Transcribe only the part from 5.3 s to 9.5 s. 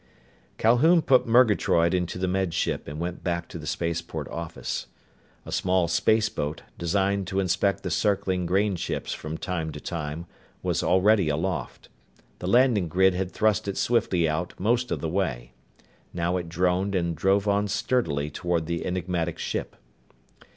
A small spaceboat, designed to inspect the circling grain ships from